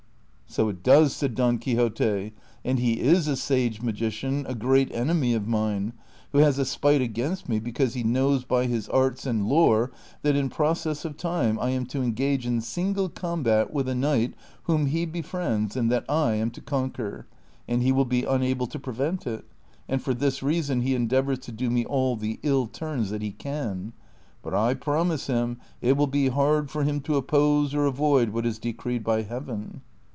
"So 0.61 0.67
it 0.67 0.83
does," 0.83 1.15
said 1.15 1.33
Don 1.33 1.59
Quixote," 1.59 2.33
and 2.65 2.77
he 2.77 2.99
is 2.99 3.25
a 3.29 3.37
sage 3.37 3.81
magician, 3.81 4.45
a 4.49 4.53
great 4.53 4.91
enemy 4.93 5.33
of 5.33 5.47
mine, 5.47 5.93
who 6.33 6.39
has 6.39 6.59
a 6.59 6.65
spite 6.65 6.99
against 6.99 7.47
me 7.47 7.57
because 7.61 7.93
he 7.93 8.03
knows 8.03 8.43
by 8.43 8.65
his 8.65 8.89
arts 8.89 9.25
and 9.25 9.47
lore 9.47 9.93
that 10.23 10.35
in 10.35 10.49
process 10.49 11.05
of 11.05 11.15
time 11.15 11.57
I 11.57 11.69
am 11.69 11.85
to 11.85 12.01
en 12.01 12.11
gage 12.11 12.45
in 12.45 12.59
single 12.59 13.07
combat 13.07 13.71
with 13.71 13.87
a 13.87 13.95
knight 13.95 14.33
whom 14.63 14.87
he 14.87 15.05
befriends 15.05 15.77
and 15.77 15.89
that 15.89 16.03
I 16.09 16.33
am 16.33 16.51
to 16.51 16.59
conquer, 16.59 17.27
and 17.65 17.81
he 17.81 17.93
will 17.93 18.03
be 18.03 18.23
unable 18.25 18.67
to 18.67 18.77
prevent 18.77 19.25
it; 19.25 19.45
and 19.87 20.01
for 20.01 20.13
this 20.13 20.43
reason 20.43 20.81
he 20.81 20.95
endeavors 20.95 21.39
to 21.39 21.53
do 21.53 21.69
me 21.69 21.85
all 21.85 22.17
the 22.17 22.41
ill 22.43 22.67
turns 22.67 23.09
that 23.11 23.21
he 23.21 23.31
can; 23.31 23.93
but 24.43 24.53
I 24.53 24.73
promise 24.73 25.27
him 25.27 25.61
it 25.81 25.95
will 25.95 26.07
be 26.07 26.27
hard 26.27 26.69
for 26.69 26.83
him 26.83 26.99
to 27.03 27.15
oppose 27.15 27.73
or 27.73 27.85
avoul 27.85 28.25
what 28.25 28.45
is 28.45 28.59
decreed 28.59 29.05
by 29.05 29.21
Heaven." 29.21 29.79